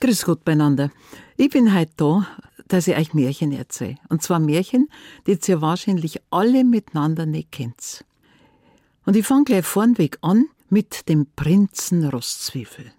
[0.00, 0.90] Grüß Gott beieinander.
[1.36, 2.26] Ich bin heute da,
[2.68, 3.96] dass ich euch Märchen erzähle.
[4.08, 4.88] Und zwar Märchen,
[5.26, 8.06] die ihr wahrscheinlich alle miteinander nicht kennt.
[9.04, 12.92] Und ich fange gleich vornweg an mit dem Prinzen Rostzwiebel.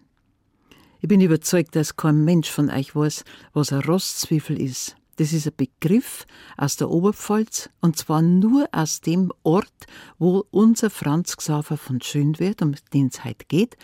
[1.00, 3.24] Ich bin überzeugt, dass kein Mensch von euch weiß,
[3.54, 4.96] was ein Rostzwiebel ist.
[5.16, 9.88] Das ist ein Begriff aus der Oberpfalz und zwar nur aus dem Ort,
[10.20, 13.76] wo unser Franz Xaver von Schönwert, um den es heute geht,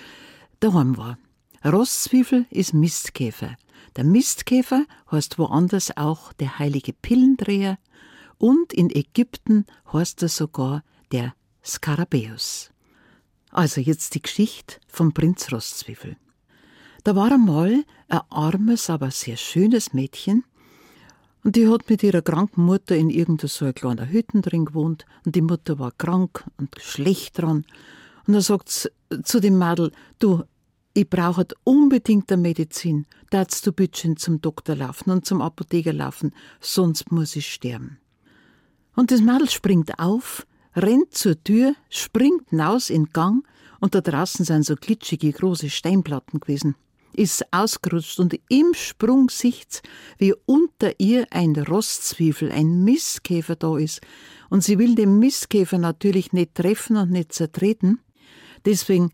[0.60, 1.18] daheim war.
[1.66, 3.58] Rosszwiebel ist Mistkäfer.
[3.96, 7.78] Der Mistkäfer heißt woanders auch der heilige Pillendreher
[8.38, 11.34] und in Ägypten heißt er sogar der
[11.64, 12.72] Skarabäus.
[13.52, 16.18] Also jetzt die Geschichte vom Prinz Rosszwiebel.
[17.04, 20.44] Da war einmal ein armes, aber sehr schönes Mädchen,
[21.44, 25.36] und die hat mit ihrer kranken Mutter in irgendeiner so kleinen Hütte drin gewohnt, und
[25.36, 27.66] die Mutter war krank und schlecht dran.
[28.26, 28.92] Und dann sagt
[29.24, 30.44] zu dem Mädel, du,
[30.98, 33.06] ich brauche unbedingt eine Medizin.
[33.30, 38.00] Darfst du bitte zum Doktor laufen und zum Apotheker laufen, sonst muss ich sterben.
[38.96, 43.48] Und das Mädel springt auf, rennt zur Tür, springt hinaus in Gang
[43.80, 46.74] und da draußen sind so glitschige große Steinplatten gewesen.
[47.14, 49.84] Ist ausgerutscht und im Sprung sieht's,
[50.18, 54.02] wie unter ihr ein Rostzwiebel, ein Mistkäfer da ist.
[54.50, 58.00] Und sie will den Mistkäfer natürlich nicht treffen und nicht zertreten.
[58.66, 59.12] Deswegen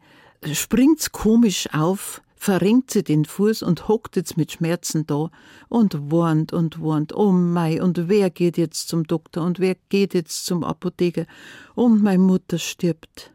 [0.54, 5.32] springt's komisch auf, verrenkt sie den Fuß und hockt jetzt mit Schmerzen da
[5.70, 7.16] und warnt und warnt.
[7.16, 11.26] Oh mei, und wer geht jetzt zum Doktor und wer geht jetzt zum Apotheker?
[11.74, 13.32] Und meine Mutter stirbt.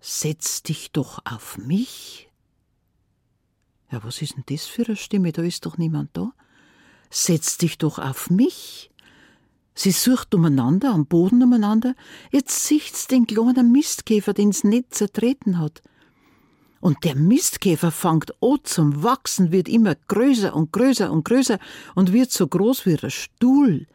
[0.00, 2.30] Setz dich doch auf mich.
[3.90, 5.32] Ja, was ist denn das für eine Stimme?
[5.32, 6.32] Da ist doch niemand da.
[7.10, 8.91] Setz dich doch auf mich.
[9.74, 11.94] Sie sucht umeinander, am Boden umeinander.
[12.30, 15.82] Jetzt sieht's den kleinen Mistkäfer, den's nicht zertreten hat.
[16.80, 21.58] Und der Mistkäfer fängt an zum Wachsen, wird immer größer und größer und größer
[21.94, 23.86] und wird so groß wie ein Stuhl,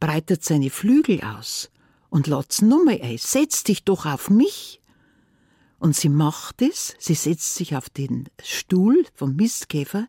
[0.00, 1.70] breitet seine Flügel aus
[2.10, 4.80] und lässt Nummer ein, setz dich doch auf mich.
[5.78, 10.08] Und sie macht es, sie setzt sich auf den Stuhl vom Mistkäfer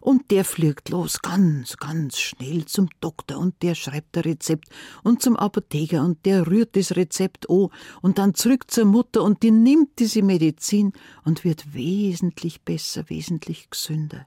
[0.00, 4.68] und der fliegt los, ganz, ganz schnell zum Doktor und der schreibt ein Rezept
[5.02, 7.68] und zum Apotheker und der rührt das Rezept an
[8.02, 10.92] und dann zurück zur Mutter und die nimmt diese Medizin
[11.24, 14.26] und wird wesentlich besser, wesentlich gesünder.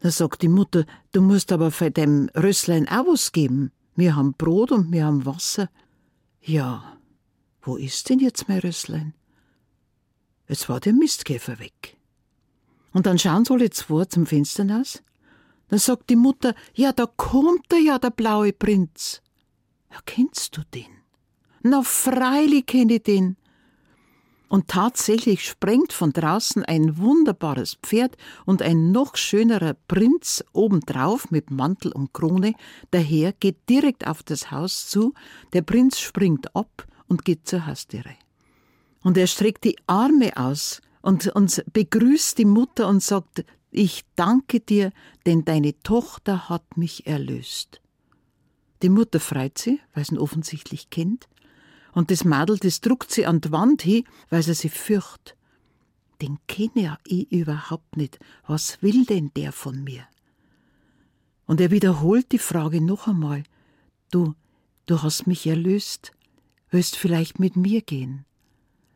[0.00, 3.70] Da sagt die Mutter, du musst aber für deinem Rösslein auch was geben.
[3.96, 5.68] Wir haben Brot und wir haben Wasser.
[6.40, 6.96] Ja,
[7.60, 9.14] wo ist denn jetzt mein Rösslein?
[10.46, 11.99] Es war der Mistkäfer weg.
[12.92, 15.02] Und dann schauen sie alle zwei zum Fenster hinaus.
[15.68, 19.22] Dann sagt die Mutter, ja, da kommt er ja, der blaue Prinz.
[19.90, 20.88] Ja, kennst du den?
[21.62, 23.36] Na, freilich kenne ich den.
[24.48, 31.52] Und tatsächlich sprengt von draußen ein wunderbares Pferd und ein noch schönerer Prinz obendrauf mit
[31.52, 32.54] Mantel und Krone
[32.90, 35.14] daher, geht direkt auf das Haus zu,
[35.52, 38.16] der Prinz springt ab und geht zur Haustüre.
[39.02, 44.60] Und er streckt die Arme aus und, und begrüßt die Mutter und sagt, ich danke
[44.60, 44.92] dir,
[45.26, 47.80] denn deine Tochter hat mich erlöst.
[48.82, 51.28] Die Mutter freut sie, weil sie ihn offensichtlich kennt,
[51.92, 55.36] und das Madel, das druckt sie an die Wand hin, weil sie sich fürcht.
[56.22, 58.18] Den kenne ich überhaupt nicht.
[58.46, 60.04] Was will denn der von mir?
[61.46, 63.42] Und er wiederholt die Frage noch einmal.
[64.10, 64.34] Du,
[64.86, 66.12] du hast mich erlöst.
[66.70, 68.24] Willst vielleicht mit mir gehen?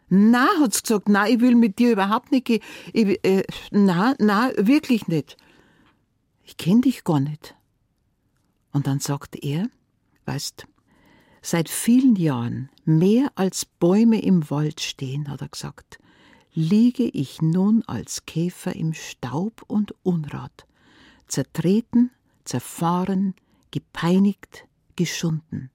[0.08, 2.62] Na, hat's gesagt, na, ich will mit dir überhaupt nicht gehen.
[2.92, 5.36] Ich, äh, na, na, wirklich nicht.
[6.44, 7.56] Ich kenn dich gar nicht.
[8.72, 9.68] Und dann sagt er,
[10.26, 10.66] weißt,
[11.42, 15.98] seit vielen Jahren, mehr als Bäume im Wald stehen, hat er gesagt,
[16.52, 20.66] liege ich nun als Käfer im Staub und Unrat,
[21.26, 22.10] zertreten,
[22.44, 23.34] zerfahren,
[23.70, 24.66] gepeinigt,
[24.96, 25.70] geschunden,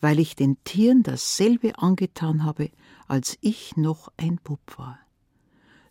[0.00, 2.70] weil ich den Tieren dasselbe angetan habe,
[3.06, 4.98] als ich noch ein Bub war.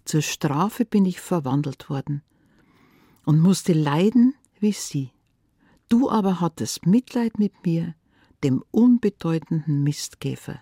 [0.06, 2.22] Zur Strafe bin ich verwandelt worden
[3.26, 5.12] und musste leiden wie sie.
[5.90, 7.96] Du aber hattest Mitleid mit mir,
[8.44, 10.62] dem unbedeutenden Mistkäfer,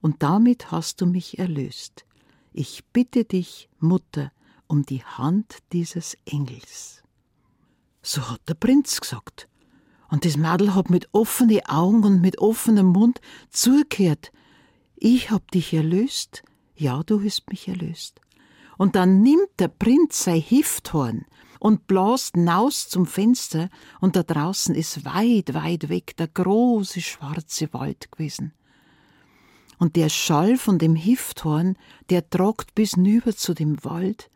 [0.00, 2.04] und damit hast du mich erlöst.
[2.52, 4.32] Ich bitte dich, Mutter,
[4.66, 7.02] um die Hand dieses Engels.
[8.02, 9.48] So hat der Prinz gesagt.
[10.12, 14.30] Und das Mädel hat mit offenen Augen und mit offenem Mund zugehört,
[14.94, 16.42] ich hab dich erlöst,
[16.76, 18.20] ja, du hast mich erlöst.
[18.76, 21.24] Und dann nimmt der Prinz sein Hifthorn
[21.60, 23.70] und blast naus zum Fenster,
[24.02, 28.52] und da draußen ist weit, weit weg der große schwarze Wald gewesen.
[29.78, 31.78] Und der Schall von dem Hifthorn,
[32.10, 34.28] der tragt bis nüber zu dem Wald.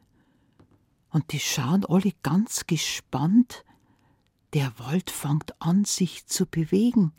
[1.11, 3.65] Und die schauen alle ganz gespannt.
[4.56, 7.12] Der Wald fängt an, sich zu bewegen.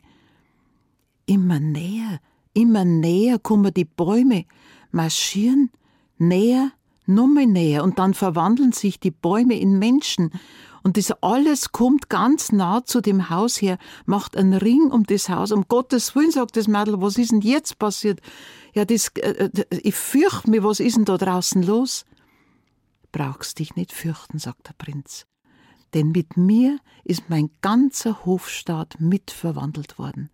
[1.24, 2.18] Immer näher,
[2.52, 4.44] immer näher kommen die Bäume,
[4.90, 5.70] marschieren
[6.16, 6.72] näher,
[7.06, 10.32] nummer näher und dann verwandeln sich die Bäume in Menschen
[10.82, 15.28] und das alles kommt ganz nah zu dem Haus her, macht einen Ring um das
[15.28, 15.52] Haus.
[15.52, 18.18] Um Gottes Willen, sagt das Mädel, was ist denn jetzt passiert?
[18.74, 22.04] Ja, das, äh, äh ich fürchte mich, was ist denn da draußen los?
[23.12, 25.28] Brauchst dich nicht fürchten, sagt der Prinz.
[25.94, 30.30] Denn mit mir ist mein ganzer Hofstaat mitverwandelt worden.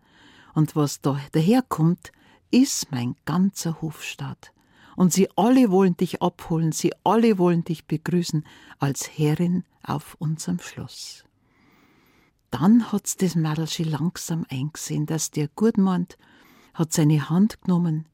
[0.53, 2.11] Und was da daherkommt,
[2.51, 4.51] ist mein ganzer Hofstaat.
[4.95, 8.45] Und sie alle wollen dich abholen, sie alle wollen dich begrüßen
[8.79, 11.25] als Herrin auf unserem Schloss.
[12.51, 16.17] Dann hat's das Mädelschi langsam eingesehen, dass der gut meint,
[16.73, 18.05] hat seine Hand genommen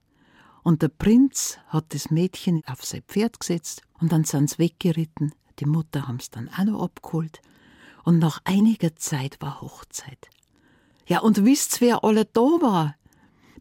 [0.63, 5.33] und der Prinz hat das Mädchen auf sein Pferd gesetzt und dann sind sie weggeritten.
[5.61, 7.39] Die Mutter haben's dann auch noch abgeholt
[8.03, 10.29] und nach einiger Zeit war Hochzeit.
[11.05, 12.95] Ja, und wisst wer alle da war?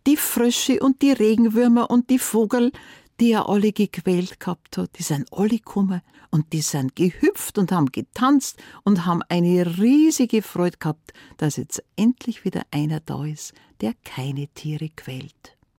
[0.06, 2.72] Die Frösche und die Regenwürmer und die Vogel,
[3.20, 6.00] die er alle gequält gehabt hat, die sind alle gekommen
[6.30, 11.82] und die sind gehüpft und haben getanzt und haben eine riesige Freude gehabt, dass jetzt
[11.96, 13.52] endlich wieder einer da ist,
[13.82, 15.59] der keine Tiere quält.